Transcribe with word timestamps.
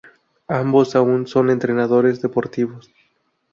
Ambos 0.47 0.95
aún 0.95 1.27
son 1.27 1.51
entrenadores 1.51 2.23
deportivos. 2.23 2.89